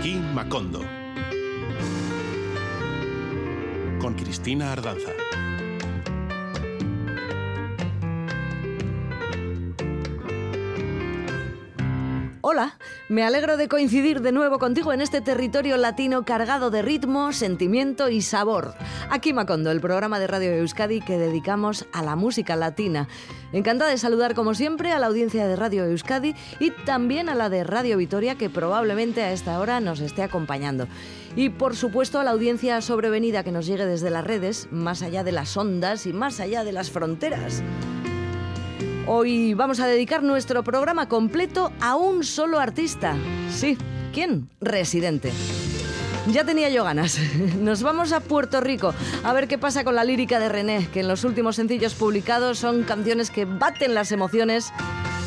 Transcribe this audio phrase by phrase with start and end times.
[0.00, 0.80] Aquí Macondo.
[4.00, 5.12] Con Cristina Ardanza.
[12.52, 12.78] Hola,
[13.08, 18.08] me alegro de coincidir de nuevo contigo en este territorio latino cargado de ritmo, sentimiento
[18.08, 18.74] y sabor.
[19.08, 23.06] Aquí Macondo, el programa de Radio Euskadi que dedicamos a la música latina.
[23.52, 27.50] Encantada de saludar como siempre a la audiencia de Radio Euskadi y también a la
[27.50, 30.88] de Radio Vitoria que probablemente a esta hora nos esté acompañando.
[31.36, 35.22] Y por supuesto a la audiencia sobrevenida que nos llegue desde las redes, más allá
[35.22, 37.62] de las ondas y más allá de las fronteras.
[39.12, 43.16] Hoy vamos a dedicar nuestro programa completo a un solo artista.
[43.50, 43.76] Sí,
[44.12, 44.48] ¿quién?
[44.60, 45.32] Residente.
[46.28, 47.18] Ya tenía yo ganas.
[47.60, 51.00] Nos vamos a Puerto Rico a ver qué pasa con la lírica de René, que
[51.00, 54.72] en los últimos sencillos publicados son canciones que baten las emociones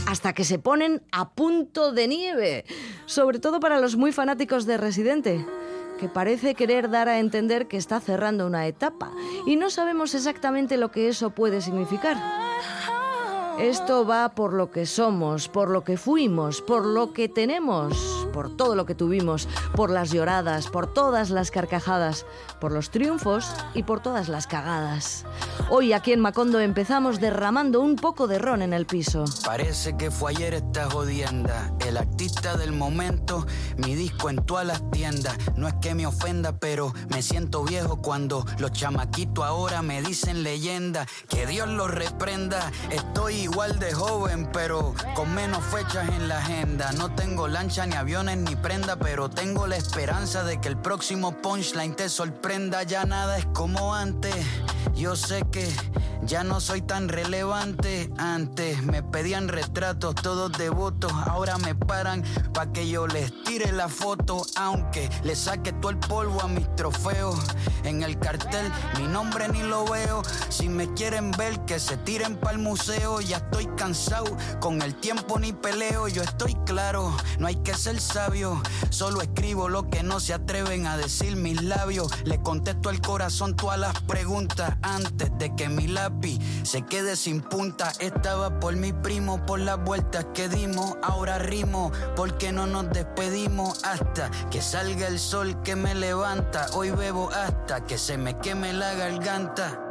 [0.08, 2.64] hasta que se ponen a punto de nieve.
[3.06, 5.46] Sobre todo para los muy fanáticos de Residente
[6.00, 9.12] que parece querer dar a entender que está cerrando una etapa
[9.46, 12.53] y no sabemos exactamente lo que eso puede significar.
[13.60, 18.58] Esto va por lo que somos, por lo que fuimos, por lo que tenemos, por
[18.58, 22.26] todo lo que tuvimos, por las lloradas, por todas las carcajadas,
[22.60, 25.26] por los triunfos y por todas las cagadas.
[25.70, 29.24] Hoy aquí en Macondo empezamos derramando un poco de ron en el piso.
[29.46, 33.46] Parece que fue ayer esta jodienda, el artista del momento,
[33.78, 35.38] mi disco en todas las tiendas.
[35.56, 40.44] No es que me ofenda, pero me siento viejo cuando los chamaquitos ahora me dicen
[40.44, 41.06] leyenda.
[41.30, 46.92] Que Dios los reprenda, estoy igual de joven, pero con menos fechas en la agenda.
[46.94, 47.96] No tengo lancha, ni
[48.28, 52.84] aviones, ni prenda, pero tengo la esperanza de que el próximo punchline te sorprenda.
[52.84, 54.36] Ya nada es como antes.
[54.96, 55.70] Yo sé que
[56.26, 58.12] ya no soy tan relevante.
[58.18, 61.12] Antes me pedían retratos, todos devotos.
[61.12, 64.46] Ahora me paran pa' que yo les tire la foto.
[64.56, 67.40] Aunque le saque todo el polvo a mis trofeos.
[67.84, 70.24] En el cartel mi nombre ni lo veo.
[70.50, 73.22] Si me quieren ver, que se tiren pa'l museo.
[73.22, 76.08] Ya estoy cansado, con el tiempo ni peleo.
[76.08, 78.62] Yo estoy claro, no hay que ser sabio.
[78.90, 82.12] Solo escribo lo que no se atreven a decir mis labios.
[82.24, 85.88] Le contesto al corazón todas las preguntas antes de que mi
[86.64, 87.92] se quede sin punta.
[88.00, 90.96] Estaba por mi primo, por las vueltas que dimos.
[91.02, 96.68] Ahora rimo, porque no nos despedimos hasta que salga el sol que me levanta.
[96.74, 99.83] Hoy bebo hasta que se me queme la garganta.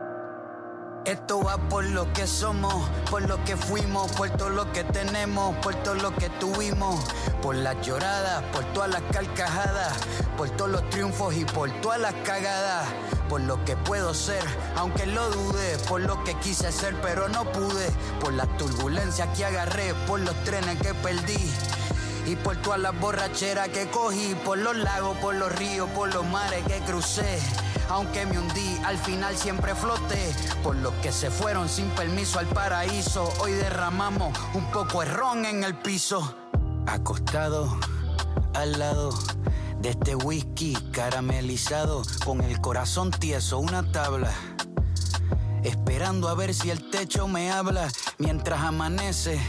[1.05, 5.57] Esto va por lo que somos, por lo que fuimos, por todo lo que tenemos,
[5.57, 7.05] por todo lo que tuvimos,
[7.43, 9.95] por las lloradas, por todas las carcajadas,
[10.37, 12.87] por todos los triunfos y por todas las cagadas,
[13.29, 14.45] por lo que puedo ser,
[14.77, 17.91] aunque lo dude, por lo que quise ser pero no pude,
[18.21, 21.51] por las turbulencias que agarré, por los trenes que perdí.
[22.27, 26.25] Y por todas las borracheras que cogí, por los lagos, por los ríos, por los
[26.27, 27.41] mares que crucé.
[27.89, 30.33] Aunque me hundí, al final siempre floté.
[30.63, 35.45] Por los que se fueron sin permiso al paraíso, hoy derramamos un poco de ron
[35.45, 36.37] en el piso.
[36.87, 37.79] Acostado
[38.55, 39.13] al lado
[39.81, 44.33] de este whisky caramelizado, con el corazón tieso, una tabla.
[45.65, 49.41] Esperando a ver si el techo me habla mientras amanece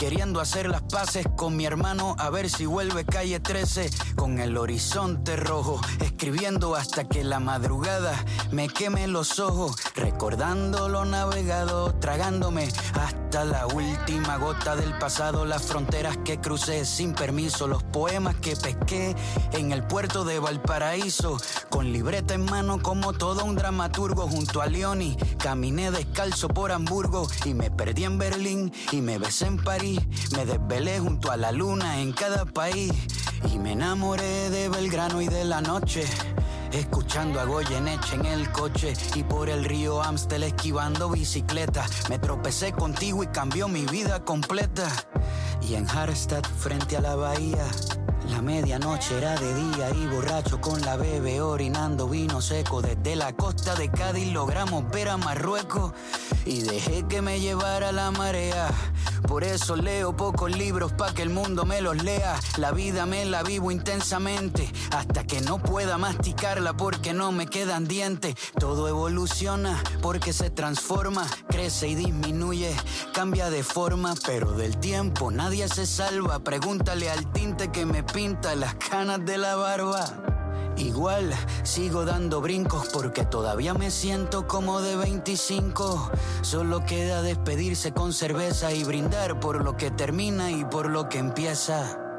[0.00, 4.56] queriendo hacer las paces con mi hermano a ver si vuelve calle 13 con el
[4.56, 8.14] horizonte rojo, escribiendo hasta que la madrugada
[8.50, 15.66] me queme los ojos, recordando lo navegado, tragándome hasta la última gota del pasado, las
[15.66, 19.14] fronteras que crucé sin permiso, los poemas que pesqué
[19.52, 21.36] en el puerto de Valparaíso,
[21.68, 27.28] con libreta en mano como todo un dramaturgo junto a Leoni, caminé descalzo por Hamburgo
[27.44, 29.89] y me perdí en Berlín y me besé en París
[30.36, 32.92] me desvelé junto a la luna en cada país
[33.52, 36.04] y me enamoré de Belgrano y de la noche.
[36.72, 41.84] Escuchando a Goyeneche en el coche y por el río Amstel esquivando bicicleta.
[42.08, 44.88] Me tropecé contigo y cambió mi vida completa.
[45.68, 47.66] Y en Harstad, frente a la bahía,
[48.30, 52.80] la medianoche era de día y borracho con la bebé orinando vino seco.
[52.80, 55.92] Desde la costa de Cádiz logramos ver a Marruecos
[56.44, 58.70] y dejé que me llevara la marea.
[59.30, 62.34] Por eso leo pocos libros pa' que el mundo me los lea.
[62.56, 67.86] La vida me la vivo intensamente hasta que no pueda masticarla porque no me quedan
[67.86, 68.34] dientes.
[68.58, 72.74] Todo evoluciona porque se transforma, crece y disminuye,
[73.14, 76.40] cambia de forma, pero del tiempo nadie se salva.
[76.40, 80.39] Pregúntale al tinte que me pinta las canas de la barba.
[80.80, 86.10] Igual sigo dando brincos porque todavía me siento como de 25.
[86.40, 91.18] Solo queda despedirse con cerveza y brindar por lo que termina y por lo que
[91.18, 92.09] empieza.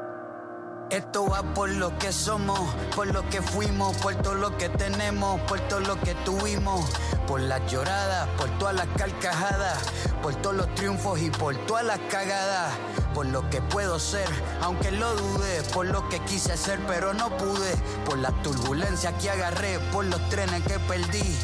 [0.92, 2.60] Esto va por lo que somos,
[2.94, 6.84] por lo que fuimos, por todo lo que tenemos, por todo lo que tuvimos,
[7.26, 9.78] por las lloradas, por todas las carcajadas,
[10.20, 12.74] por todos los triunfos y por todas las cagadas,
[13.14, 14.28] por lo que puedo ser,
[14.60, 17.74] aunque lo dude, por lo que quise ser pero no pude,
[18.04, 21.38] por la turbulencia que agarré, por los trenes que perdí.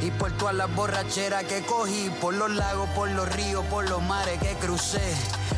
[0.00, 4.02] Y por todas las borracheras que cogí, por los lagos, por los ríos, por los
[4.02, 5.14] mares que crucé.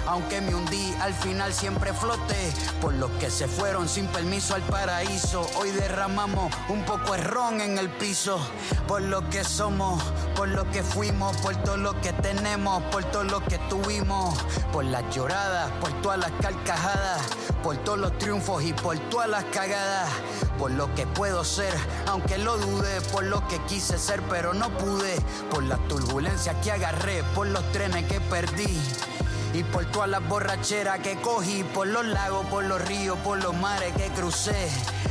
[0.07, 2.53] Aunque me hundí, al final siempre floté.
[2.81, 5.49] Por los que se fueron sin permiso al paraíso.
[5.59, 8.39] Hoy derramamos un poco de ron en el piso.
[8.87, 10.03] Por lo que somos,
[10.37, 14.35] por lo que fuimos, por todo lo que tenemos, por todo lo que tuvimos.
[14.73, 17.23] Por las lloradas, por todas las carcajadas,
[17.63, 20.11] por todos los triunfos y por todas las cagadas.
[20.59, 21.73] Por lo que puedo ser,
[22.07, 25.17] aunque lo dude, por lo que quise ser pero no pude.
[25.51, 28.81] Por la turbulencia que agarré, por los trenes que perdí.
[29.55, 33.55] Y por todas las borracheras que cogí, por los lagos, por los ríos, por los
[33.57, 34.69] mares que crucé.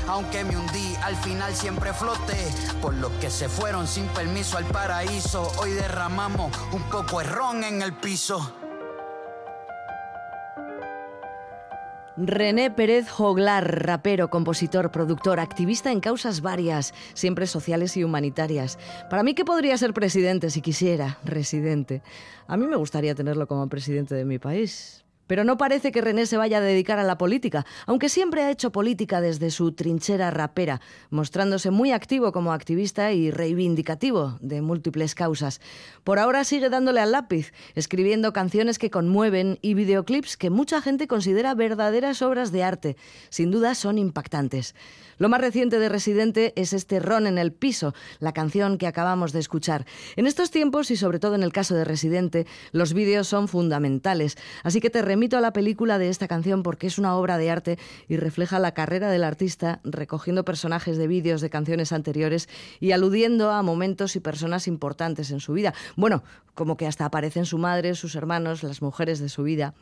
[0.08, 2.52] Aunque me hundí, al final siempre floté.
[2.82, 7.64] Por los que se fueron sin permiso al paraíso, hoy derramamos un poco de ron
[7.64, 8.54] en el piso.
[12.16, 18.78] René Pérez Joglar, rapero, compositor, productor, activista en causas varias, siempre sociales y humanitarias.
[19.10, 22.04] Para mí que podría ser presidente si quisiera, residente.
[22.48, 26.26] A mí me gustaría tenerlo como presidente de mi país, pero no parece que René
[26.26, 30.32] se vaya a dedicar a la política, aunque siempre ha hecho política desde su trinchera
[30.32, 35.62] rapera, mostrándose muy activo como activista y reivindicativo de múltiples causas.
[36.04, 41.08] Por ahora sigue dándole al lápiz, escribiendo canciones que conmueven y videoclips que mucha gente
[41.08, 42.98] considera verdaderas obras de arte.
[43.30, 44.76] Sin duda son impactantes.
[45.18, 49.32] Lo más reciente de Residente es este Ron en el piso, la canción que acabamos
[49.32, 49.86] de escuchar.
[50.16, 54.38] En estos tiempos, y sobre todo en el caso de Residente, los vídeos son fundamentales.
[54.64, 57.52] Así que te remito a la película de esta canción porque es una obra de
[57.52, 57.78] arte
[58.10, 62.50] y refleja la carrera del artista recogiendo personajes de vídeos de canciones anteriores
[62.80, 65.76] y aludiendo a momentos y personas importantes en su vida.
[65.96, 66.24] Bueno,
[66.56, 69.76] como que hasta aparecen su madre, sus hermanos, las mujeres de su vida.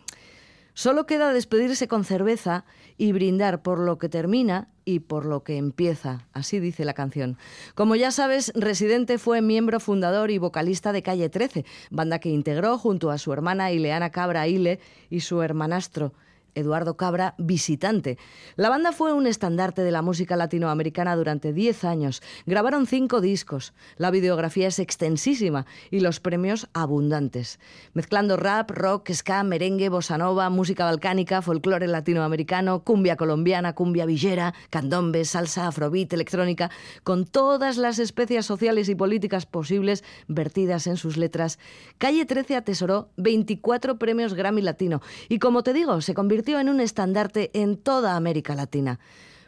[0.73, 2.65] Solo queda despedirse con cerveza
[2.97, 7.37] y brindar por lo que termina y por lo que empieza, así dice la canción.
[7.75, 12.77] Como ya sabes, Residente fue miembro fundador y vocalista de Calle 13, banda que integró
[12.77, 14.79] junto a su hermana Ileana Cabra Ile
[15.09, 16.13] y su hermanastro
[16.55, 18.17] Eduardo Cabra, visitante.
[18.55, 22.21] La banda fue un estandarte de la música latinoamericana durante 10 años.
[22.45, 23.73] Grabaron cinco discos.
[23.97, 27.59] La videografía es extensísima y los premios abundantes.
[27.93, 34.53] Mezclando rap, rock, ska, merengue, bossa nova, música balcánica, folclore latinoamericano, cumbia colombiana, cumbia villera,
[34.69, 36.69] candombe, salsa, afrobeat, electrónica,
[37.03, 41.59] con todas las especias sociales y políticas posibles vertidas en sus letras.
[41.97, 46.79] Calle 13 atesoró 24 premios Grammy Latino y como te digo, se convirtió en un
[46.79, 48.99] estandarte en toda América Latina.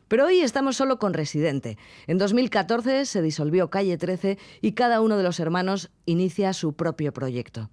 [0.08, 1.78] Pero hoy estamos solo con Residente.
[2.06, 7.12] En 2014 se disolvió Calle 13 y cada uno de los hermanos inicia su propio
[7.14, 7.72] proyecto.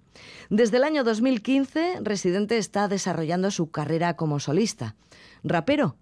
[0.49, 4.95] Desde el año 2015, Residente está desarrollando su carrera como solista.
[5.43, 5.97] Rapero,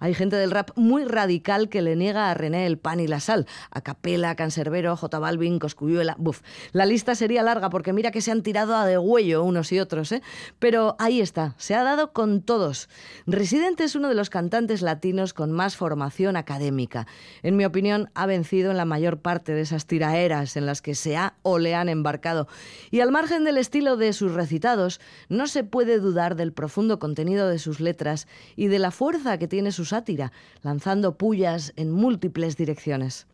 [0.00, 3.20] hay gente del rap muy radical que le niega a René el pan y la
[3.20, 3.46] sal.
[3.70, 6.16] A Capela, Cancerbero, J Balvin, Coscuyuela.
[6.18, 6.42] Buf.
[6.72, 9.80] La lista sería larga porque mira que se han tirado a de huello unos y
[9.80, 10.22] otros, ¿eh?
[10.58, 12.88] Pero ahí está, se ha dado con todos.
[13.26, 17.06] Residente es uno de los cantantes latinos con más formación académica.
[17.42, 20.94] En mi opinión, ha vencido en la mayor parte de esas tiraeras en las que
[20.94, 22.48] se ha o le han embarcado.
[22.90, 27.48] Y al margen del estilo de sus recitados, no se puede dudar del profundo contenido
[27.48, 28.26] de sus letras
[28.56, 33.26] y de la fuerza que tiene su sátira, lanzando pullas en múltiples direcciones.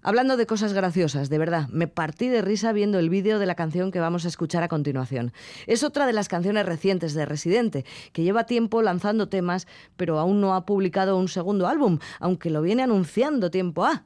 [0.00, 3.56] Hablando de cosas graciosas, de verdad, me partí de risa viendo el vídeo de la
[3.56, 5.32] canción que vamos a escuchar a continuación.
[5.66, 10.40] Es otra de las canciones recientes de Residente, que lleva tiempo lanzando temas, pero aún
[10.40, 14.04] no ha publicado un segundo álbum, aunque lo viene anunciando tiempo a.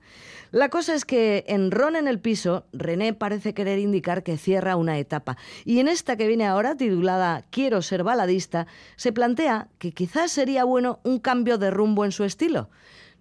[0.51, 4.77] La cosa es que en Ron en el piso, René parece querer indicar que cierra
[4.77, 5.37] una etapa.
[5.67, 10.65] Y en esta que viene ahora, titulada Quiero ser baladista, se plantea que quizás sería
[10.65, 12.71] bueno un cambio de rumbo en su estilo.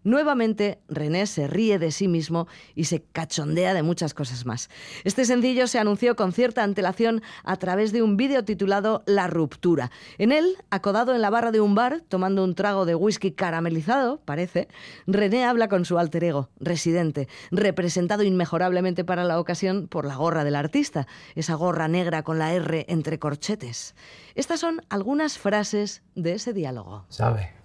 [0.03, 4.69] Nuevamente, René se ríe de sí mismo y se cachondea de muchas cosas más.
[5.03, 9.91] Este sencillo se anunció con cierta antelación a través de un vídeo titulado La ruptura.
[10.17, 14.19] En él, acodado en la barra de un bar, tomando un trago de whisky caramelizado,
[14.25, 14.67] parece,
[15.05, 20.43] René habla con su alter ego, residente, representado inmejorablemente para la ocasión por la gorra
[20.43, 21.05] del artista,
[21.35, 23.95] esa gorra negra con la R entre corchetes.
[24.33, 27.05] Estas son algunas frases de ese diálogo.
[27.09, 27.60] ¿Sabe?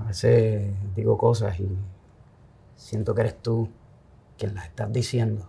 [0.00, 1.68] A veces digo cosas y
[2.76, 3.68] siento que eres tú
[4.38, 5.46] quien las estás diciendo.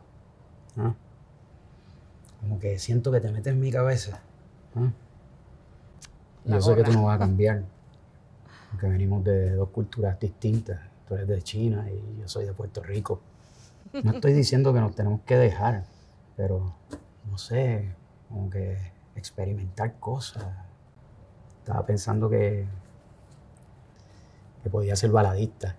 [2.39, 4.21] Como que siento que te metes en mi cabeza.
[6.45, 7.63] Yo sé que tú no vas a cambiar.
[8.71, 10.79] Aunque venimos de dos culturas distintas.
[11.07, 13.21] Tú eres de China y yo soy de Puerto Rico.
[13.93, 15.83] No estoy diciendo que nos tenemos que dejar,
[16.37, 16.73] pero
[17.29, 17.93] no sé,
[18.29, 18.77] como que
[19.15, 20.45] experimentar cosas.
[21.59, 22.65] Estaba pensando que,
[24.63, 25.75] que podía ser baladista.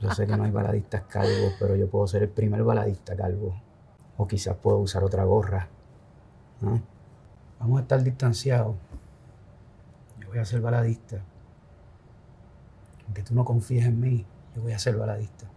[0.00, 3.60] Yo sé que no hay baladistas calvos, pero yo puedo ser el primer baladista calvo.
[4.16, 5.68] O quizás puedo usar otra gorra.
[7.58, 8.76] Vamos a estar distanciados.
[10.20, 11.22] Yo voy a ser baladista.
[13.06, 15.49] Aunque tú no confíes en mí, yo voy a ser baladista.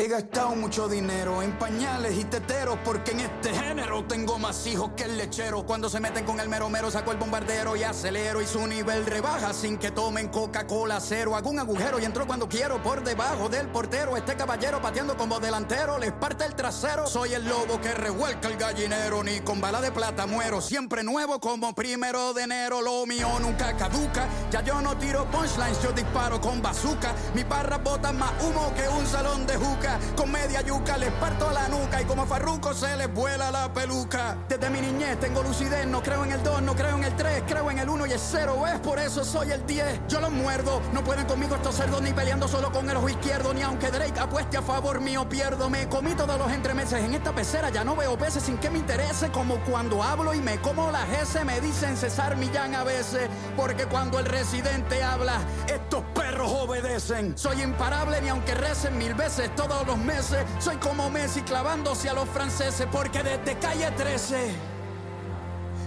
[0.00, 4.92] He gastado mucho dinero en pañales y teteros porque en este género tengo más hijos
[4.96, 5.66] que el lechero.
[5.66, 9.04] Cuando se meten con el mero mero saco el bombardero y acelero y su nivel
[9.06, 11.34] rebaja sin que tomen Coca-Cola cero.
[11.34, 14.16] Hago un agujero y entro cuando quiero por debajo del portero.
[14.16, 17.08] Este caballero pateando como delantero les parte el trasero.
[17.08, 20.60] Soy el lobo que revuelca el gallinero ni con bala de plata muero.
[20.60, 22.82] Siempre nuevo como primero de enero.
[22.82, 24.28] Lo mío nunca caduca.
[24.52, 27.12] Ya yo no tiro punchlines, yo disparo con bazooka.
[27.34, 29.87] Mi barra botan más humo que un salón de juca.
[30.16, 33.72] Con media yuca les parto la nuca y como a Farruco se les vuela la
[33.72, 34.36] peluca.
[34.48, 37.44] Desde mi niñez tengo lucidez, no creo en el 2, no creo en el 3,
[37.46, 40.00] creo en el 1 y el 0, es por eso soy el 10.
[40.08, 43.54] Yo los muerdo, no pueden conmigo estos cerdos ni peleando solo con el ojo izquierdo,
[43.54, 45.70] ni aunque Drake apueste a favor mío pierdo.
[45.70, 48.78] Me comí todos los entremeses en esta pecera, ya no veo peces sin que me
[48.78, 53.28] interese, como cuando hablo y me como las S, me dicen César Millán a veces,
[53.56, 56.04] porque cuando el residente habla, estos
[56.46, 57.36] obedecen.
[57.36, 60.44] Soy imparable ni aunque recen mil veces todos los meses.
[60.58, 64.77] Soy como Messi clavándose a los franceses porque desde calle 13.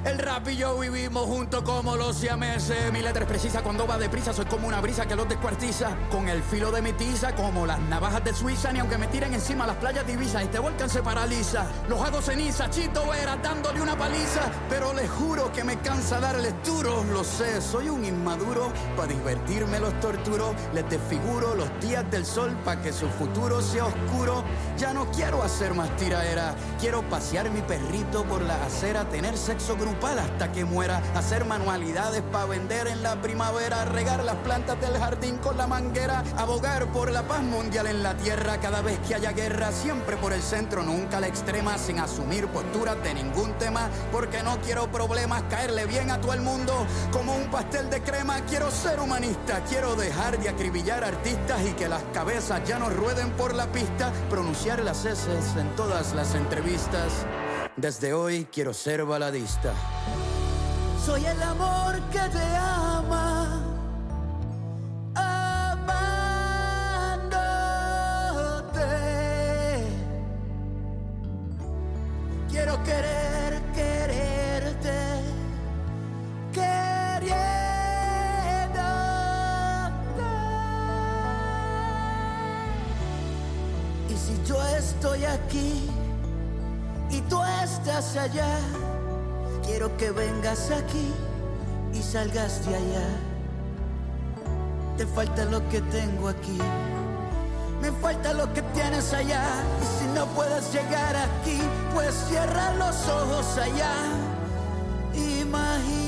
[0.04, 2.92] El rap y yo vivimos juntos como los siameses.
[2.92, 4.34] Mi letra es precisa cuando va deprisa.
[4.34, 5.96] Soy como una brisa que los descuartiza.
[6.10, 8.72] Con el filo de mi tiza, como las navajas de Suiza.
[8.72, 11.68] Ni aunque me tiren encima las playas divisas, este volcán se paraliza.
[11.88, 14.52] Los hago ceniza, Chito Vera dándole una paliza.
[14.70, 17.04] Pero les juro que me cansa darles duro.
[17.14, 18.74] Lo sé, soy un inmaduro.
[18.98, 20.56] Para divertirme los torturo.
[20.74, 24.44] Les desfiguro los días del sol para que su futuro sea oscuro.
[24.80, 26.56] Ya no quiero hacer más tiraera.
[26.80, 32.46] Quiero pasear mi perrito por la acera, tener sexo hasta que muera, hacer manualidades para
[32.46, 37.24] vender en la primavera, regar las plantas del jardín con la manguera, abogar por la
[37.24, 38.58] paz mundial en la tierra.
[38.60, 42.48] Cada vez que haya guerra, siempre por el centro, nunca a la extrema, sin asumir
[42.48, 46.74] posturas de ningún tema, porque no quiero problemas, caerle bien a todo el mundo.
[47.12, 51.90] Como un pastel de crema, quiero ser humanista, quiero dejar de acribillar artistas y que
[51.90, 57.26] las cabezas ya no rueden por la pista, pronunciar las heces en todas las entrevistas.
[57.78, 59.74] Desde hoy quiero ser baladista.
[61.06, 63.41] Soy el amor que te ama.
[87.92, 88.58] Allá.
[89.66, 91.14] Quiero que vengas aquí
[91.94, 93.08] y salgas de allá.
[94.98, 96.58] Te falta lo que tengo aquí.
[97.82, 99.44] Me falta lo que tienes allá.
[99.82, 101.60] Y si no puedes llegar aquí,
[101.94, 103.94] pues cierra los ojos allá.
[105.14, 106.01] Imagínate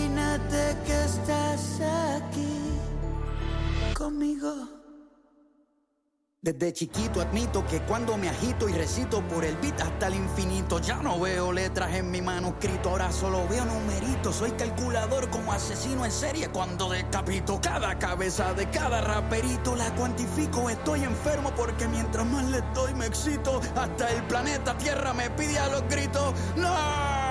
[6.44, 10.78] Desde chiquito admito que cuando me agito y recito por el beat hasta el infinito,
[10.80, 14.36] ya no veo letras en mi manuscrito, ahora solo veo numeritos.
[14.36, 19.78] Soy calculador como asesino en serie cuando decapito cada cabeza de cada raperito.
[19.78, 23.62] La cuantifico, estoy enfermo porque mientras más le doy me excito.
[23.78, 27.23] Hasta el planeta Tierra me pide a los gritos, ¡No!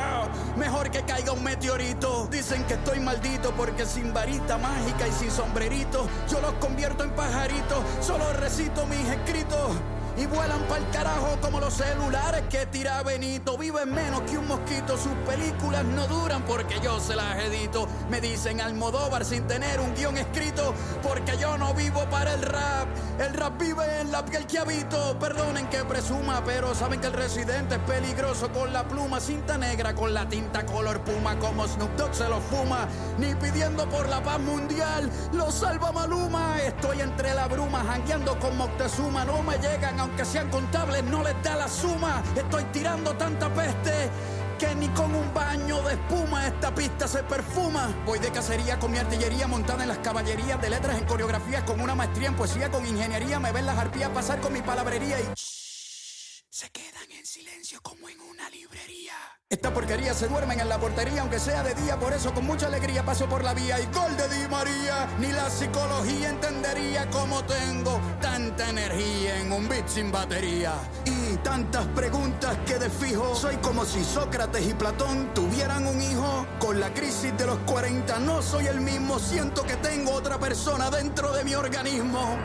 [0.57, 2.29] Mejor que caiga un meteorito.
[2.31, 7.11] Dicen que estoy maldito porque sin varita mágica y sin sombrerito yo los convierto en
[7.11, 7.79] pajaritos.
[8.01, 9.73] Solo recito mis escritos.
[10.17, 13.57] Y vuelan pa'l carajo como los celulares que tira Benito.
[13.57, 14.99] Viven menos que un mosquito.
[14.99, 17.89] Sus películas no duran porque yo se las edito.
[18.11, 20.75] Me dicen Almodóvar sin tener un guion escrito.
[21.03, 22.89] Porque yo no vivo para el rap.
[23.19, 25.19] El rap vive en la piel que habito.
[25.19, 29.19] Perdonen que presuma, pero saben que el residente es peligroso con la pluma.
[29.19, 31.39] Cinta negra con la tinta color puma.
[31.39, 32.87] Como Snoop Dogg se lo fuma.
[33.19, 35.11] Ni pidiendo por la paz mundial.
[35.33, 36.61] Lo salva Maluma.
[36.61, 39.25] Estoy entre la bruma, jangueando con Moctezuma.
[39.25, 42.23] No me llegan aunque sean contables, no les da la suma.
[42.37, 44.11] Estoy tirando tanta peste
[44.59, 47.89] que ni con un baño de espuma esta pista se perfuma.
[48.05, 51.81] Voy de cacería con mi artillería montada en las caballerías de letras en coreografías con
[51.81, 53.39] una maestría en poesía, con ingeniería.
[53.39, 57.81] Me ven las arpías pasar con mi palabrería y shh, se quedan en en silencio
[57.83, 59.12] como en una librería.
[59.53, 62.69] Esta porquería se duermen en la portería, aunque sea de día, por eso con mucha
[62.69, 65.07] alegría paso por la vía y gol de Di María.
[65.19, 70.73] Ni la psicología entendería cómo tengo tanta energía en un beat sin batería.
[71.05, 76.47] Y tantas preguntas que de fijo, soy como si Sócrates y Platón tuvieran un hijo.
[76.59, 80.89] Con la crisis de los 40 no soy el mismo, siento que tengo otra persona
[80.89, 82.39] dentro de mi organismo.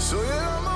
[0.00, 0.75] Soy el amor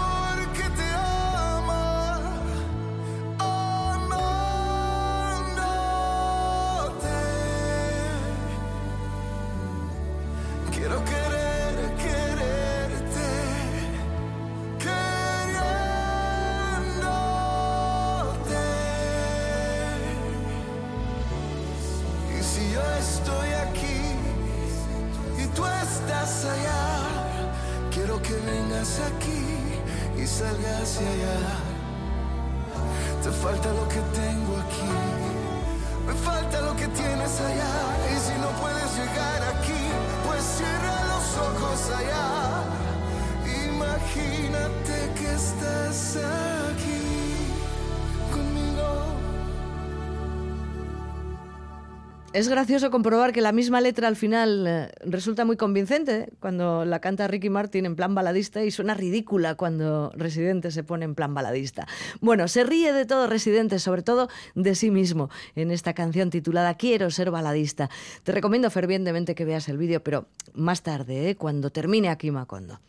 [52.40, 56.28] Es gracioso comprobar que la misma letra al final eh, resulta muy convincente ¿eh?
[56.40, 61.04] cuando la canta Ricky Martin en plan baladista y suena ridícula cuando Residente se pone
[61.04, 61.86] en plan baladista.
[62.22, 66.72] Bueno, se ríe de todo Residente, sobre todo de sí mismo, en esta canción titulada
[66.78, 67.90] Quiero ser baladista.
[68.22, 71.36] Te recomiendo fervientemente que veas el vídeo, pero más tarde, ¿eh?
[71.36, 72.80] cuando termine aquí Macondo.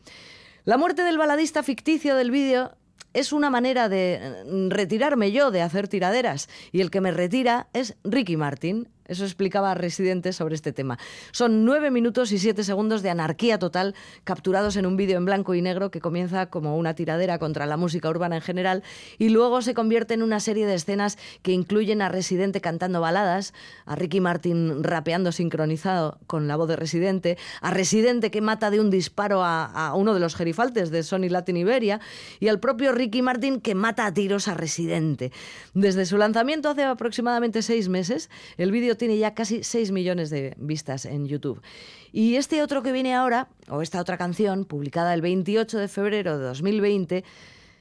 [0.63, 2.71] La muerte del baladista ficticio del vídeo
[3.13, 7.67] es una manera de eh, retirarme yo de hacer tiraderas y el que me retira
[7.73, 8.87] es Ricky Martin.
[9.11, 10.97] Eso explicaba Residente sobre este tema.
[11.33, 15.53] Son nueve minutos y siete segundos de anarquía total capturados en un vídeo en blanco
[15.53, 18.83] y negro que comienza como una tiradera contra la música urbana en general
[19.17, 23.53] y luego se convierte en una serie de escenas que incluyen a Residente cantando baladas,
[23.85, 28.79] a Ricky Martin rapeando sincronizado con la voz de Residente, a Residente que mata de
[28.79, 31.99] un disparo a, uno de los gerifaltes de Sony Latin Iberia
[32.39, 35.33] y al propio Ricky Martin que mata a tiros a Residente.
[35.73, 40.53] Desde su lanzamiento hace aproximadamente seis meses, el vídeo tiene ya casi 6 millones de
[40.59, 41.59] vistas en YouTube.
[42.11, 46.37] Y este otro que viene ahora, o esta otra canción, publicada el 28 de febrero
[46.37, 47.23] de 2020,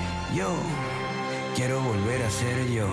[0.33, 0.47] Yo
[1.55, 2.87] quiero volver a ser yo.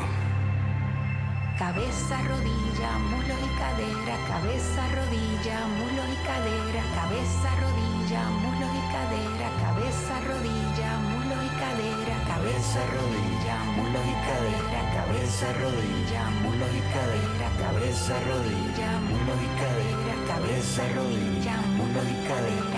[1.57, 9.49] Cabeza, rodilla, muslo y cadera, cabeza, rodilla, muslo y cadera, cabeza, rodilla, muslo y cadera,
[9.63, 17.49] cabeza, rodilla, muslo y cadera, cabeza, rodilla, muslo y cadera, cabeza, rodilla, muslo y cadera,
[17.63, 22.78] cabeza, rodilla, muslo y cadera, cabeza, rodilla, muslo y cadera.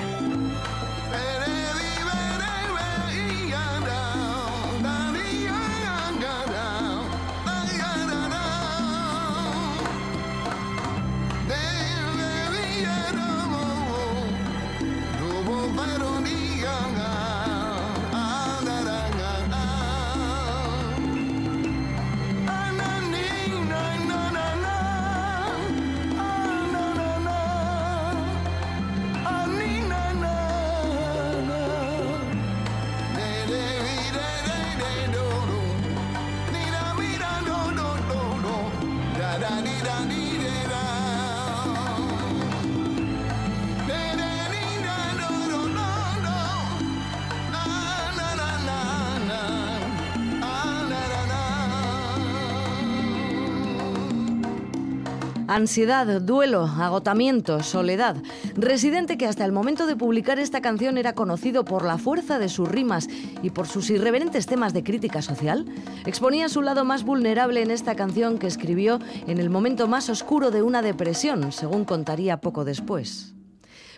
[55.61, 58.17] Ansiedad, duelo, agotamiento, soledad.
[58.55, 62.49] Residente que hasta el momento de publicar esta canción era conocido por la fuerza de
[62.49, 63.09] sus rimas
[63.43, 65.67] y por sus irreverentes temas de crítica social,
[66.07, 70.51] exponía su lado más vulnerable en esta canción que escribió en el momento más oscuro
[70.51, 73.35] de una depresión, según contaría poco después.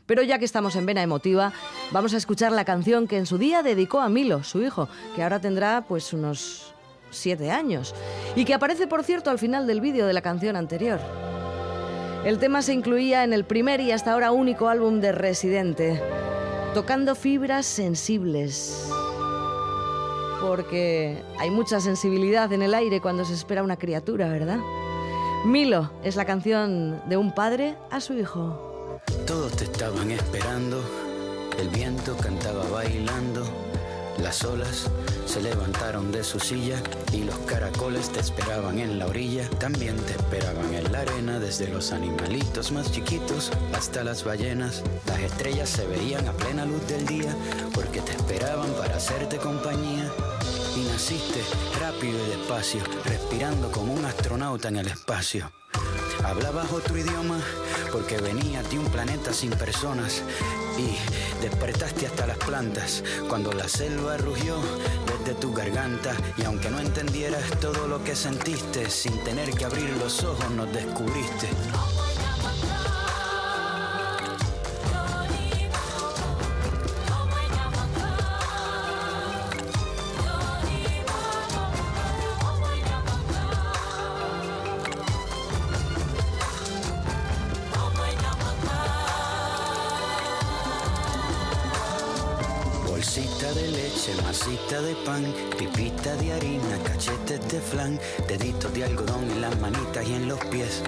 [0.04, 1.52] Pero ya que estamos en vena emotiva,
[1.92, 5.22] vamos a escuchar la canción que en su día dedicó a Milo, su hijo, que
[5.22, 6.74] ahora tendrá pues unos
[7.10, 7.94] siete años,
[8.34, 10.98] y que aparece por cierto al final del vídeo de la canción anterior.
[12.24, 16.00] El tema se incluía en el primer y hasta ahora único álbum de Residente,
[16.72, 18.88] tocando fibras sensibles.
[20.40, 24.60] Porque hay mucha sensibilidad en el aire cuando se espera una criatura, ¿verdad?
[25.44, 29.00] Milo es la canción de un padre a su hijo.
[29.26, 30.80] Todos te estaban esperando,
[31.58, 33.71] el viento cantaba bailando
[34.18, 34.90] las olas
[35.26, 39.48] se levantaron de su silla y los caracoles te esperaban en la orilla.
[39.58, 44.82] También te esperaban en la arena, desde los animalitos más chiquitos hasta las ballenas.
[45.06, 47.34] Las estrellas se veían a plena luz del día
[47.74, 50.10] porque te esperaban para hacerte compañía.
[50.76, 51.42] Y naciste
[51.80, 55.50] rápido y despacio, respirando como un astronauta en el espacio.
[56.24, 57.38] Hablabas otro idioma
[57.90, 60.22] porque venías de un planeta sin personas
[60.78, 60.96] y
[61.42, 64.56] despertaste hasta las plantas cuando la selva rugió
[65.06, 69.90] desde tu garganta y aunque no entendieras todo lo que sentiste, sin tener que abrir
[69.98, 71.48] los ojos nos descubriste.
[94.80, 95.22] De pan,
[95.58, 100.38] pipita de harina, cachetes de flan, deditos de algodón en las manitas y en los
[100.46, 100.82] pies.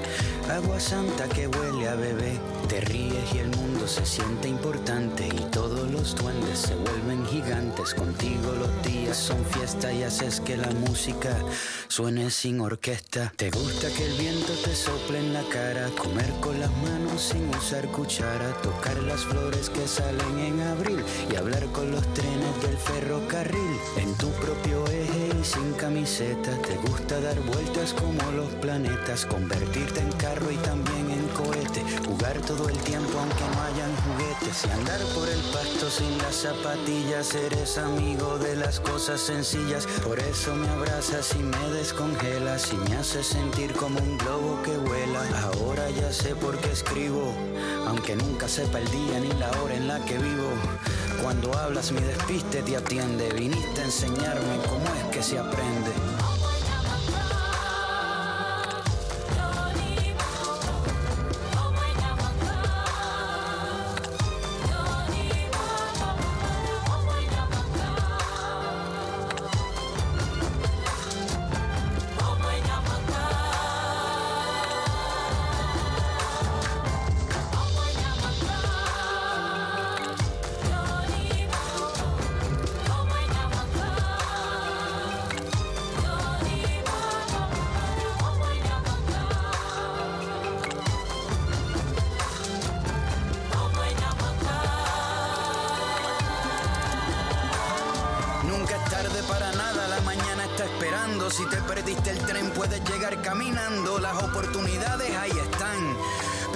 [0.49, 5.51] Agua santa que huele a bebé, te ríes y el mundo se siente importante y
[5.51, 7.93] todos los duendes se vuelven gigantes.
[7.93, 11.37] Contigo los días son fiesta y haces que la música
[11.95, 13.33] suene sin orquesta.
[13.37, 17.49] Te gusta que el viento te sople en la cara, comer con las manos sin
[17.51, 22.77] usar cuchara, tocar las flores que salen en abril y hablar con los trenes del
[22.79, 26.51] ferrocarril en tu propio eje y sin camiseta.
[26.63, 31.81] Te gusta dar vueltas como los planetas, convertirte en carro y también en cohete.
[32.09, 33.94] Jugar todo el tiempo aunque no hayan
[34.45, 37.35] juguetes y andar por el pasto sin las zapatillas.
[37.35, 42.97] Eres amigo de las cosas sencillas, por eso me abrazas y me descongelas y me
[42.97, 45.23] haces sentir como un globo que vuela.
[45.43, 47.33] Ahora ya sé por qué escribo,
[47.87, 50.51] aunque nunca sepa el día ni la hora en la que vivo.
[51.23, 56.04] Cuando hablas mi despiste te atiende, viniste a enseñarme cómo es que se aprende.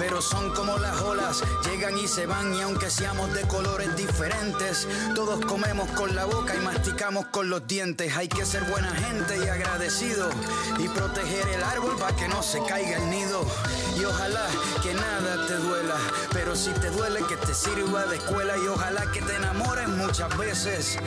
[0.09, 4.87] Pero son como las olas, llegan y se van y aunque seamos de colores diferentes,
[5.13, 8.17] todos comemos con la boca y masticamos con los dientes.
[8.17, 10.27] Hay que ser buena gente y agradecido
[10.79, 13.45] y proteger el árbol para que no se caiga el nido.
[13.99, 14.47] Y ojalá
[14.81, 15.95] que nada te duela,
[16.33, 20.35] pero si te duele que te sirva de escuela y ojalá que te enamores muchas
[20.37, 20.97] veces.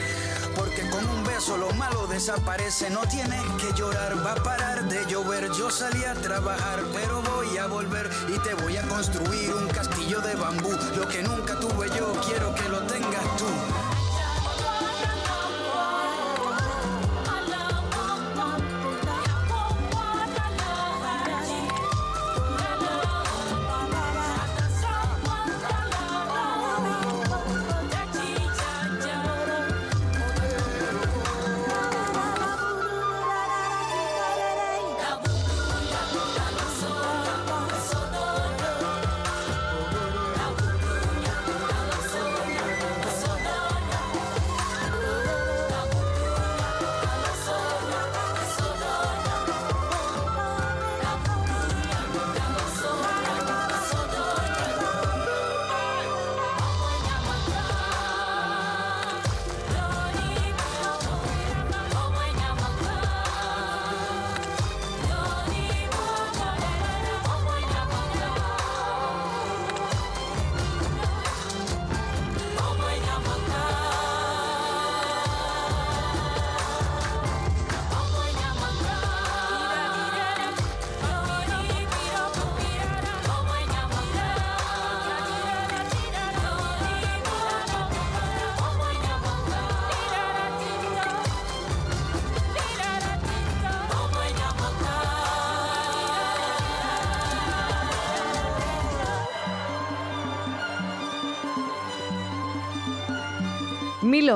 [0.55, 5.05] Porque con un beso lo malo desaparece, no tienes que llorar, va a parar de
[5.05, 5.51] llover.
[5.53, 10.19] Yo salí a trabajar, pero voy a volver y te voy a construir un castillo
[10.21, 10.71] de bambú.
[10.95, 13.72] Lo que nunca tuve yo, quiero que lo tengas tú.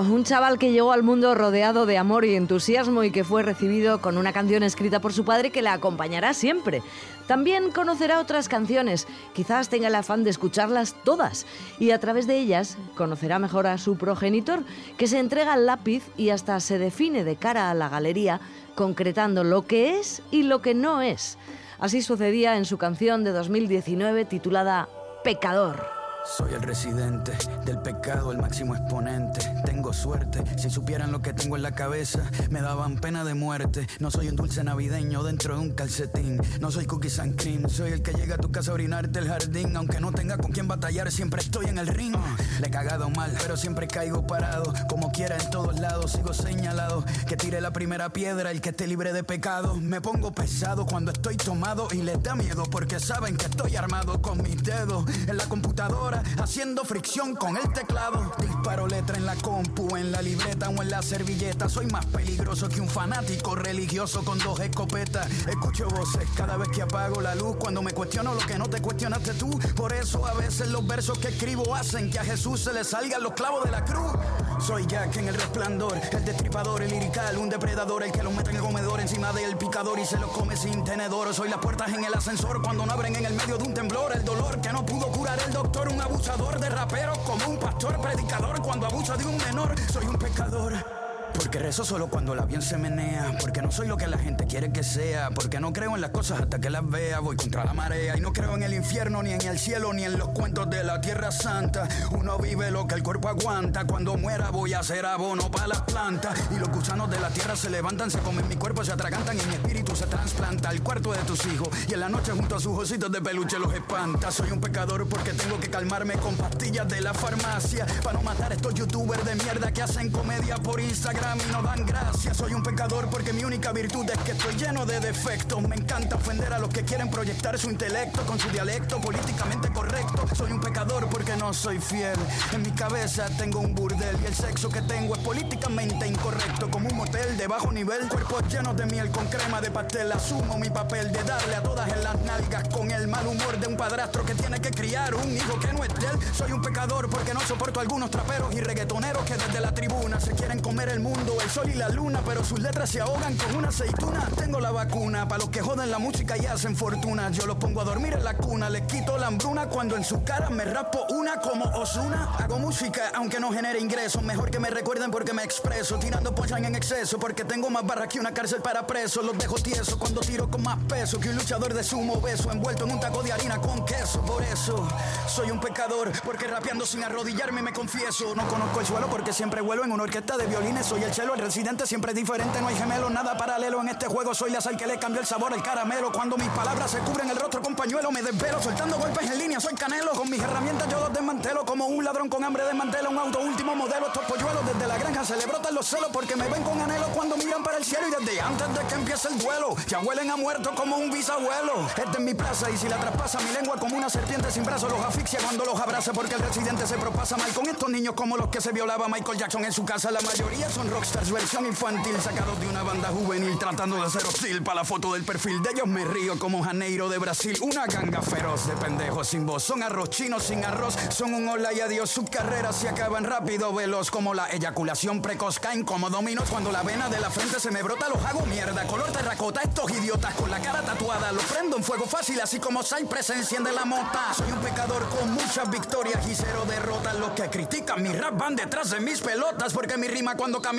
[0.01, 3.99] Un chaval que llegó al mundo rodeado de amor y entusiasmo y que fue recibido
[3.99, 6.83] con una canción escrita por su padre que le acompañará siempre.
[7.25, 11.47] También conocerá otras canciones, quizás tenga el afán de escucharlas todas
[11.79, 14.63] y a través de ellas conocerá mejor a su progenitor,
[14.97, 18.39] que se entrega al lápiz y hasta se define de cara a la galería,
[18.75, 21.39] concretando lo que es y lo que no es.
[21.79, 24.89] Así sucedía en su canción de 2019 titulada
[25.23, 25.96] Pecador.
[26.35, 27.31] Soy el residente
[27.65, 29.39] del pecado, el máximo exponente.
[29.65, 33.87] Tengo suerte, si supieran lo que tengo en la cabeza, me daban pena de muerte.
[33.99, 36.41] No soy un dulce navideño dentro de un calcetín.
[36.59, 39.29] No soy cookies and cream, soy el que llega a tu casa a orinarte el
[39.29, 39.75] jardín.
[39.77, 42.15] Aunque no tenga con quién batallar, siempre estoy en el ring.
[42.59, 44.73] Le he cagado mal, pero siempre caigo parado.
[44.89, 47.05] Como quiera en todos lados, sigo señalado.
[47.25, 49.75] Que tire la primera piedra, el que esté libre de pecado.
[49.75, 54.21] Me pongo pesado cuando estoy tomado y les da miedo porque saben que estoy armado
[54.21, 58.31] con mis dedos en la computadora haciendo fricción con el teclado.
[58.39, 61.69] Disparo letra en la compu, en la libreta o en la servilleta.
[61.69, 65.29] Soy más peligroso que un fanático religioso con dos escopetas.
[65.47, 67.57] Escucho voces cada vez que apago la luz.
[67.57, 69.59] Cuando me cuestiono lo que no te cuestionaste tú.
[69.75, 73.23] Por eso a veces los versos que escribo hacen que a Jesús se le salgan
[73.23, 74.11] los clavos de la cruz.
[74.59, 78.49] Soy Jack en el resplandor, el destripador, el lirical, un depredador, el que lo mete
[78.49, 81.33] en el comedor encima del picador y se lo come sin tenedor.
[81.33, 84.13] Soy las puertas en el ascensor cuando no abren en el medio de un temblor.
[84.15, 87.99] El dolor que no pudo curar el doctor, un abusador de rapero como un pastor
[87.99, 89.75] predicador cuando abusa de un menor.
[89.91, 90.96] Soy un pecador.
[91.37, 93.37] Porque rezo solo cuando la bien se menea.
[93.39, 95.29] Porque no soy lo que la gente quiere que sea.
[95.29, 97.19] Porque no creo en las cosas hasta que las vea.
[97.19, 98.17] Voy contra la marea.
[98.17, 100.83] Y no creo en el infierno, ni en el cielo, ni en los cuentos de
[100.83, 101.87] la tierra santa.
[102.11, 103.85] Uno vive lo que el cuerpo aguanta.
[103.85, 106.39] Cuando muera voy a hacer abono para las plantas.
[106.49, 109.45] Y los gusanos de la tierra se levantan, se comen mi cuerpo, se atragantan y
[109.45, 111.69] mi espíritu se trasplanta al cuarto de tus hijos.
[111.87, 114.31] Y en la noche junto a sus ositos de peluche los espanta.
[114.31, 117.85] Soy un pecador porque tengo que calmarme con pastillas de la farmacia.
[118.03, 121.61] Para no matar a estos youtubers de mierda que hacen comedia por Instagram y no
[121.61, 122.37] dan gracias.
[122.37, 125.61] Soy un pecador porque mi única virtud es que estoy lleno de defectos.
[125.61, 130.25] Me encanta ofender a los que quieren proyectar su intelecto con su dialecto políticamente correcto.
[130.33, 132.17] Soy un pecador porque no soy fiel.
[132.53, 136.71] En mi cabeza tengo un burdel y el sexo que tengo es políticamente incorrecto.
[136.71, 140.09] Como un motel de bajo nivel, cuerpos llenos de miel con crema de pastel.
[140.13, 143.67] Asumo mi papel de darle a todas en las nalgas con el mal humor de
[143.67, 146.19] un padrastro que tiene que criar un hijo que no es de él.
[146.33, 150.21] Soy un pecador porque no soporto a algunos traperos y reggaetoneros que desde la tribuna
[150.21, 151.16] se quieren comer el mundo
[151.47, 154.27] el sol y la luna, pero sus letras se ahogan con una aceituna.
[154.37, 157.29] Tengo la vacuna para los que joden la música y hacen fortuna.
[157.31, 160.23] Yo los pongo a dormir en la cuna, les quito la hambruna cuando en su
[160.23, 162.35] cara me raspo una como Osuna.
[162.37, 166.65] Hago música aunque no genere ingresos, mejor que me recuerden porque me expreso, tirando pochan
[166.65, 169.25] en exceso porque tengo más barras que una cárcel para presos.
[169.25, 172.85] Los dejo tiesos cuando tiro con más peso que un luchador de sumo beso envuelto
[172.85, 174.21] en un taco de harina con queso.
[174.21, 174.87] Por eso
[175.27, 178.35] soy un pecador porque rapeando sin arrodillarme me confieso.
[178.35, 180.85] No conozco el suelo porque siempre vuelo en una orquesta de violines.
[180.85, 184.07] Soy el chelo el residente siempre es diferente, no hay gemelo, nada paralelo en este
[184.07, 184.35] juego.
[184.35, 186.11] Soy la sal que le cambió el sabor al caramelo.
[186.11, 189.59] Cuando mis palabras se cubren el rostro con pañuelo, me desvelo soltando golpes en línea.
[189.61, 191.63] Soy canelo, con mis herramientas yo los desmantelo.
[191.65, 194.07] Como un ladrón con hambre desmantelo un auto último modelo.
[194.07, 197.07] Estos polluelos desde la granja se le brotan los celos porque me ven con anhelo
[197.15, 199.75] cuando miran para el cielo y desde antes de que empiece el duelo.
[199.87, 201.87] Ya huelen a muerto como un bisabuelo.
[201.87, 204.91] Esta es mi plaza y si la traspasa mi lengua como una serpiente sin brazos
[204.91, 208.35] los asfixia cuando los abraza porque el residente se propasa mal con estos niños como
[208.35, 210.11] los que se violaba Michael Jackson en su casa.
[210.11, 214.63] La mayoría son rockstars versión infantil sacados de una banda juvenil tratando de ser hostil
[214.63, 217.55] para la foto del perfil de ellos me río como Janeiro de Brasil.
[217.61, 219.61] Una ganga feroz de pendejos sin voz.
[219.61, 222.09] Son arroz chinos sin arroz son un hola y adiós.
[222.09, 225.59] Sus carreras se acaban rápido veloz como la eyaculación precoz.
[225.59, 228.87] Caen como dominos cuando la vena de la frente se me brota los hago mierda.
[228.87, 231.31] Color terracota estos idiotas con la cara tatuada.
[231.31, 234.33] Los prendo en fuego fácil así como Cypress enciende la mota.
[234.35, 237.19] Soy un pecador con muchas victorias y cero derrotas.
[237.19, 240.59] Los que critican mi rap van detrás de mis pelotas porque mi rima cuando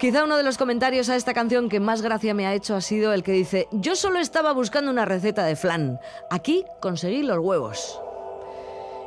[0.00, 2.80] Quizá uno de los comentarios a esta canción que más gracia me ha hecho ha
[2.80, 7.38] sido el que dice, yo solo estaba buscando una receta de flan, aquí conseguí los
[7.38, 8.00] huevos.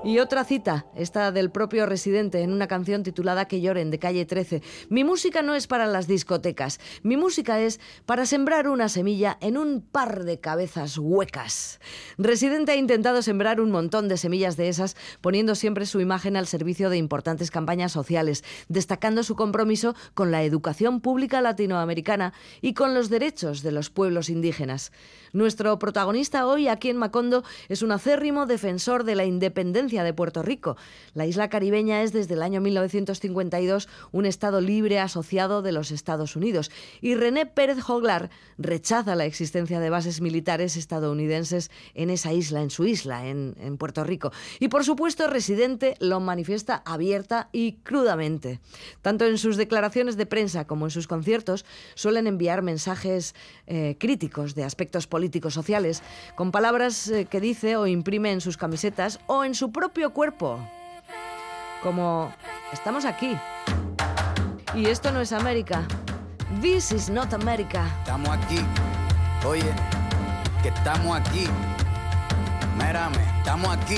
[0.06, 4.26] Y otra cita, esta del propio residente en una canción titulada Que lloren de calle
[4.26, 4.62] 13.
[4.89, 9.58] Mi música no es para las discotecas, mi música es para sembrar una semilla en
[9.58, 11.80] un par de cabezas huecas.
[12.18, 16.47] Residente ha intentado sembrar un montón de semillas de esas, poniendo siempre su imagen al
[16.47, 22.93] servicio de importantes campañas sociales, destacando su compromiso con la educación pública latinoamericana y con
[22.93, 24.91] los derechos de los pueblos indígenas.
[25.32, 30.41] Nuestro protagonista hoy aquí en Macondo es un acérrimo defensor de la independencia de Puerto
[30.41, 30.77] Rico.
[31.13, 36.35] La isla caribeña es desde el año 1952 un Estado libre asociado de los Estados
[36.35, 36.71] Unidos
[37.01, 42.71] y René Pérez Joglar rechaza la existencia de bases militares estadounidenses en esa isla, en
[42.71, 44.31] su isla, en, en Puerto Rico.
[44.59, 48.61] Y por supuesto, Residente lo manifiesta abierta y crudamente.
[49.01, 51.65] Tanto en sus declaraciones de prensa como en sus conciertos
[51.95, 53.35] suelen enviar mensajes
[53.67, 56.01] eh, críticos de aspectos políticos sociales,
[56.35, 60.59] con palabras eh, que dice o imprime en sus camisetas o en su propio cuerpo.
[61.81, 62.34] Como,
[62.71, 63.38] estamos aquí.
[64.73, 65.84] Y esto no es América.
[66.61, 67.86] This is not America.
[67.99, 68.59] Estamos aquí,
[69.45, 69.73] oye,
[70.61, 71.47] que estamos aquí.
[72.77, 73.97] Mírame, estamos aquí.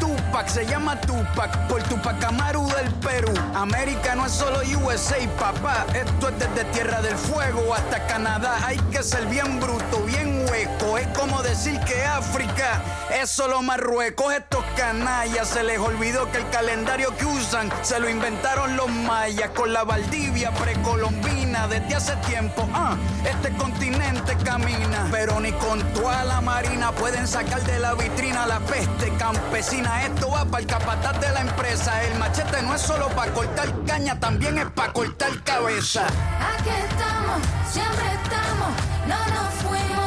[0.31, 3.33] Tupac se llama Tupac por Tupac Amaru del Perú.
[3.53, 5.85] América no es solo USA, papá.
[5.93, 8.57] Esto es desde Tierra del Fuego hasta Canadá.
[8.65, 10.97] Hay que ser bien bruto, bien hueco.
[10.97, 12.81] Es como decir que África
[13.21, 14.33] es solo Marruecos.
[14.33, 19.49] Estos canallas se les olvidó que el calendario que usan se lo inventaron los mayas
[19.49, 22.67] con la Valdivia precolombina desde hace tiempo.
[22.73, 22.95] Ah,
[23.25, 28.59] este continente camina, pero ni con toda la marina pueden sacar de la vitrina la
[28.61, 30.05] peste campesina.
[30.05, 32.03] Esto va para el capataz de la empresa.
[32.03, 36.05] El machete no es solo para cortar caña, también es para cortar cabeza.
[36.05, 38.71] Aquí estamos, siempre estamos,
[39.07, 40.00] no nos fuimos,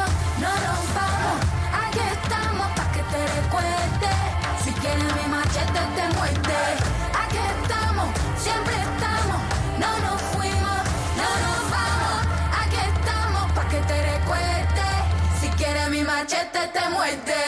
[16.25, 17.41] machete te muerde.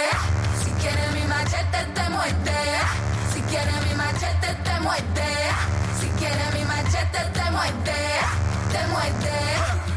[0.64, 2.60] Si quieres mi machete te muerde.
[3.34, 5.30] Si quieres mi machete te muerde.
[6.00, 7.94] Si quieres mi machete te muerde.
[8.72, 9.97] Te muerde, te muerde.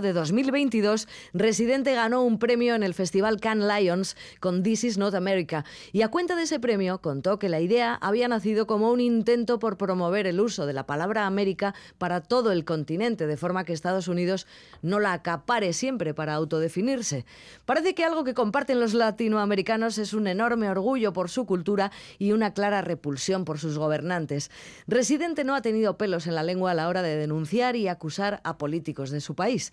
[0.00, 5.14] De 2022, Residente ganó un premio en el Festival Cannes Lions con This is Not
[5.14, 9.00] America y a cuenta de ese premio contó que la idea había nacido como un
[9.00, 13.64] intento por promover el uso de la palabra América para todo el continente, de forma
[13.64, 14.46] que Estados Unidos
[14.82, 17.24] no la acapare siempre para autodefinirse.
[17.64, 22.32] Parece que algo que comparten los latinoamericanos es un enorme orgullo por su cultura y
[22.32, 24.50] una clara repulsión por sus gobernantes.
[24.86, 28.40] Residente no ha tenido pelos en la lengua a la hora de denunciar y acusar
[28.44, 29.72] a políticos de su país.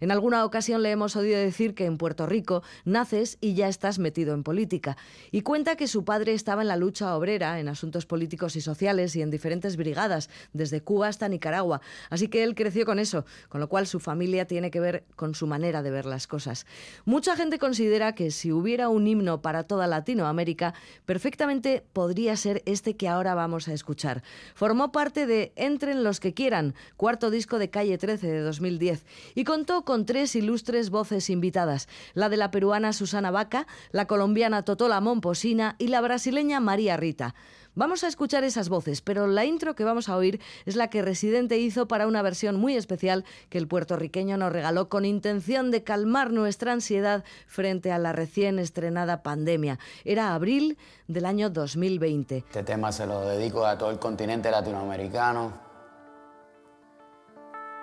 [0.00, 3.98] En alguna ocasión le hemos oído decir que en Puerto Rico naces y ya estás
[3.98, 4.96] metido en política.
[5.30, 9.16] Y cuenta que su padre estaba en la lucha obrera, en asuntos políticos y sociales
[9.16, 11.80] y en diferentes brigadas, desde Cuba hasta Nicaragua.
[12.10, 15.34] Así que él creció con eso, con lo cual su familia tiene que ver con
[15.34, 16.66] su manera de ver las cosas.
[17.04, 20.74] Mucha gente considera que si hubiera un himno para toda Latinoamérica,
[21.04, 24.22] perfectamente podría ser este que ahora vamos a escuchar.
[24.54, 29.44] Formó parte de Entren los que quieran, cuarto disco de Calle 13 de 2010, y
[29.44, 35.00] contó con tres ilustres voces invitadas, la de la peruana Susana Vaca, la colombiana Totola
[35.00, 37.34] Momposina y la brasileña María Rita.
[37.76, 41.02] Vamos a escuchar esas voces, pero la intro que vamos a oír es la que
[41.02, 45.84] Residente hizo para una versión muy especial que el puertorriqueño nos regaló con intención de
[45.84, 49.78] calmar nuestra ansiedad frente a la recién estrenada pandemia.
[50.04, 52.38] Era abril del año 2020.
[52.38, 55.52] Este tema se lo dedico a todo el continente latinoamericano,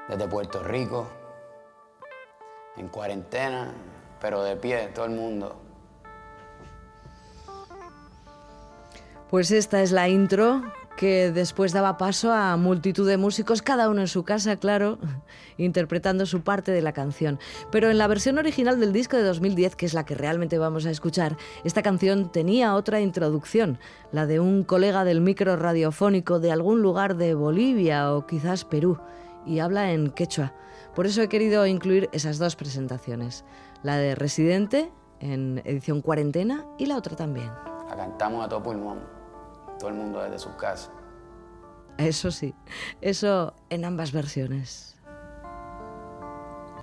[0.10, 1.23] desde Puerto Rico,
[2.78, 3.72] en cuarentena,
[4.20, 5.56] pero de pie, todo el mundo.
[9.30, 10.62] Pues esta es la intro
[10.96, 15.00] que después daba paso a multitud de músicos, cada uno en su casa, claro,
[15.58, 17.40] interpretando su parte de la canción.
[17.72, 20.86] Pero en la versión original del disco de 2010, que es la que realmente vamos
[20.86, 23.80] a escuchar, esta canción tenía otra introducción,
[24.12, 29.00] la de un colega del micro radiofónico de algún lugar de Bolivia o quizás Perú,
[29.46, 30.54] y habla en quechua.
[30.96, 33.46] Por eso he querido incluir esas dos presentaciones,
[33.82, 37.52] la de Residente en edición cuarentena y la otra también.
[37.90, 39.00] La cantamos a todo pulmón,
[39.80, 40.92] todo el mundo desde sus casas.
[41.98, 42.54] Eso sí,
[43.02, 44.96] eso en ambas versiones.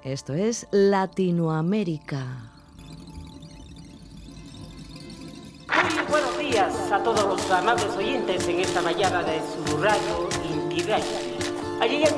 [0.03, 2.53] Esto es Latinoamérica.
[5.69, 11.30] Muy buenos días a todos los amables oyentes en esta mañana de su radio Inti.
[11.81, 12.11] Allí ya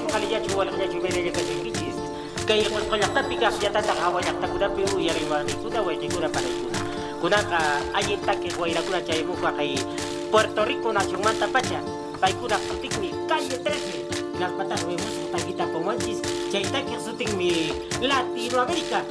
[0.57, 5.43] wala ya chumene ya pues tápicas ya tanta agua ya está cura piu y arriba
[5.45, 6.81] ni cura wey cura para cura.
[7.21, 9.77] Kuna ka allí está que kay
[10.31, 10.93] Puerto Rico.
[12.21, 12.35] Kay
[13.29, 14.39] calle 13.
[14.41, 16.21] Las patas vemos taquita pomanchis.
[16.51, 19.05] Chay está que sutik mi Latinoamérica.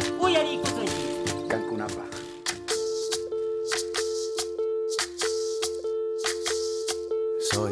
[1.48, 2.06] Cancunapa.
[7.52, 7.72] Soy,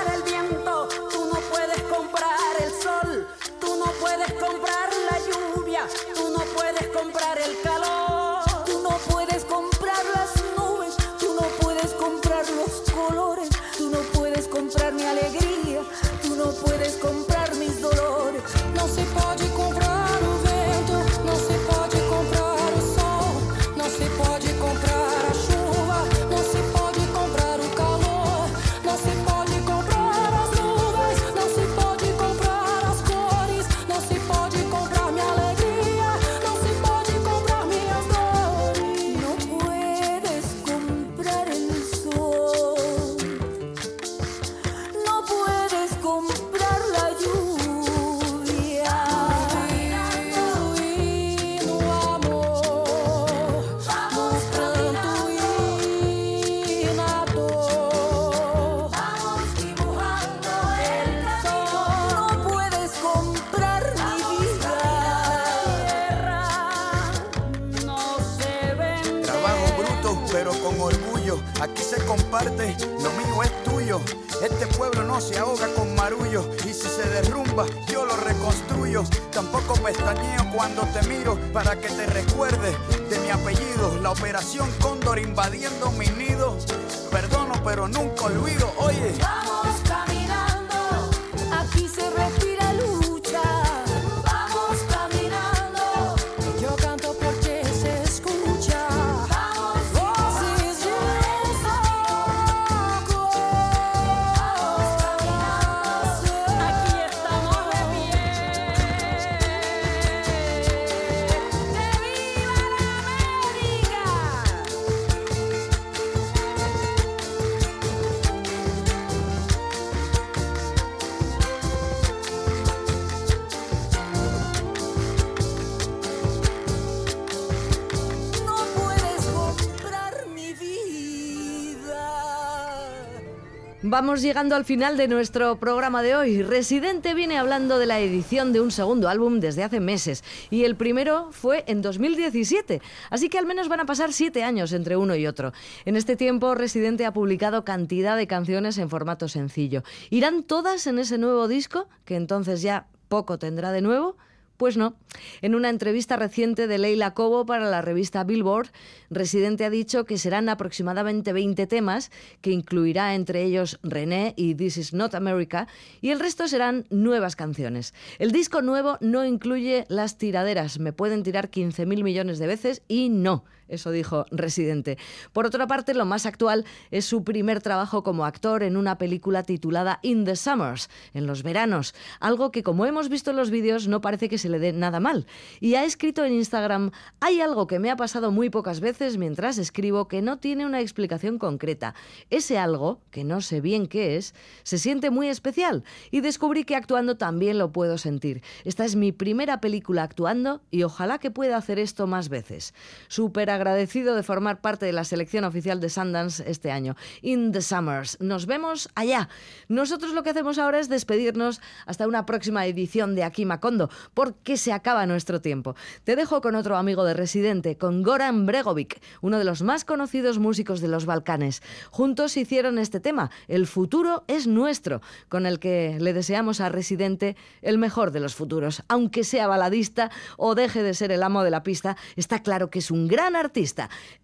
[134.01, 136.41] Vamos llegando al final de nuestro programa de hoy.
[136.41, 140.75] Residente viene hablando de la edición de un segundo álbum desde hace meses y el
[140.75, 142.81] primero fue en 2017,
[143.11, 145.53] así que al menos van a pasar siete años entre uno y otro.
[145.85, 149.83] En este tiempo, Residente ha publicado cantidad de canciones en formato sencillo.
[150.09, 154.17] ¿Irán todas en ese nuevo disco, que entonces ya poco tendrá de nuevo?
[154.61, 154.95] Pues no.
[155.41, 158.67] En una entrevista reciente de Leila Cobo para la revista Billboard,
[159.09, 164.77] Residente ha dicho que serán aproximadamente 20 temas, que incluirá entre ellos René y This
[164.77, 165.67] Is Not America,
[165.99, 167.95] y el resto serán nuevas canciones.
[168.19, 173.09] El disco nuevo no incluye las tiraderas, me pueden tirar 15.000 millones de veces y
[173.09, 173.43] no.
[173.71, 174.97] Eso dijo Residente.
[175.31, 179.43] Por otra parte, lo más actual es su primer trabajo como actor en una película
[179.43, 183.87] titulada In the Summers, en los veranos, algo que como hemos visto en los vídeos
[183.87, 185.25] no parece que se le dé nada mal.
[185.61, 186.91] Y ha escrito en Instagram,
[187.21, 190.81] hay algo que me ha pasado muy pocas veces mientras escribo que no tiene una
[190.81, 191.95] explicación concreta.
[192.29, 196.75] Ese algo, que no sé bien qué es, se siente muy especial y descubrí que
[196.75, 198.43] actuando también lo puedo sentir.
[198.65, 202.73] Esta es mi primera película actuando y ojalá que pueda hacer esto más veces.
[203.07, 206.95] Súper agradecido de formar parte de la selección oficial de Sundance este año.
[207.21, 208.17] In the Summers.
[208.19, 209.29] Nos vemos allá.
[209.67, 214.57] Nosotros lo que hacemos ahora es despedirnos hasta una próxima edición de Aquí Macondo, porque
[214.57, 215.75] se acaba nuestro tiempo.
[216.03, 220.39] Te dejo con otro amigo de Residente, con Goran Bregovic, uno de los más conocidos
[220.39, 221.61] músicos de los Balcanes.
[221.91, 227.35] Juntos hicieron este tema, El futuro es nuestro, con el que le deseamos a Residente
[227.61, 228.81] el mejor de los futuros.
[228.87, 232.79] Aunque sea baladista o deje de ser el amo de la pista, está claro que
[232.79, 233.50] es un gran artista.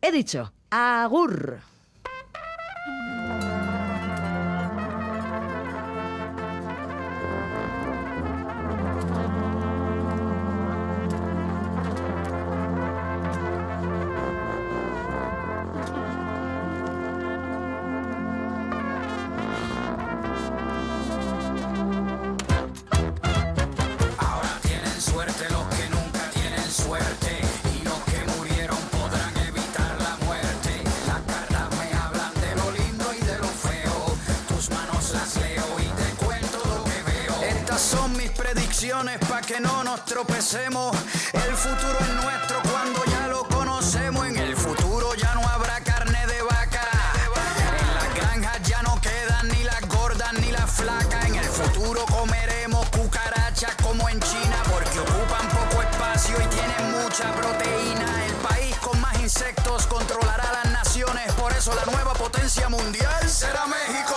[0.01, 1.61] He dicho, agur.
[40.47, 44.27] El futuro es nuestro cuando ya lo conocemos.
[44.27, 46.87] En el futuro ya no habrá carne de vaca.
[47.81, 51.25] En las granjas ya no quedan ni las gordas ni las flacas.
[51.25, 57.29] En el futuro comeremos cucarachas como en China porque ocupan poco espacio y tienen mucha
[57.33, 58.25] proteína.
[58.27, 61.29] El país con más insectos controlará las naciones.
[61.33, 64.15] Por eso la nueva potencia mundial será México,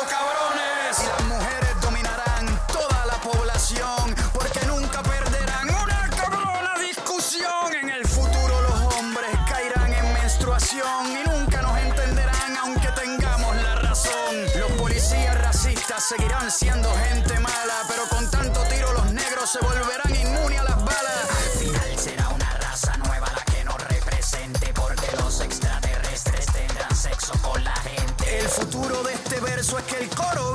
[16.10, 20.84] seguirán siendo gente mala, pero con tanto tiro los negros se volverán inmunes a las
[20.84, 21.28] balas.
[21.30, 27.32] Al final será una raza nueva la que nos represente porque los extraterrestres tendrán sexo
[27.42, 28.40] con la gente.
[28.40, 30.52] El futuro de este verso es que el coro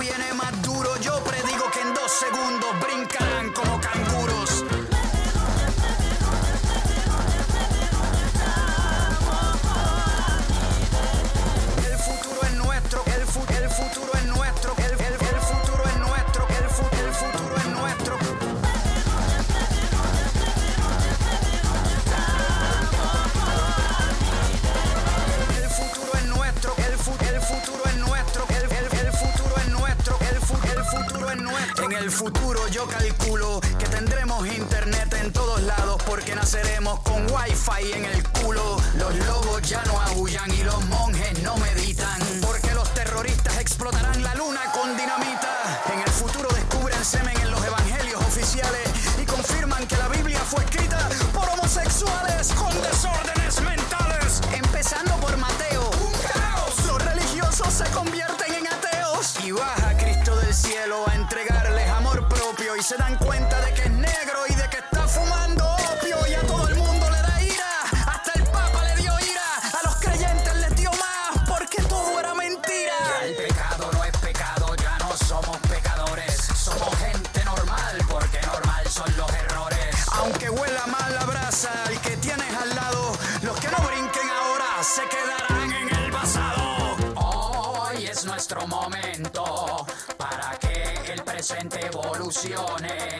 [31.97, 38.05] el futuro yo calculo que tendremos internet en todos lados porque naceremos con wifi en
[38.05, 38.77] el culo.
[38.97, 41.94] Los lobos ya no aullan y los monjes no meditan
[92.45, 93.14] passione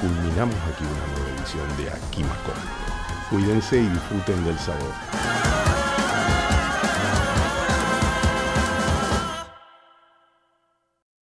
[0.00, 2.60] culminamos aquí una nueva edición de Aquí Macondo.
[3.30, 5.11] Cuídense y disfruten del sabor.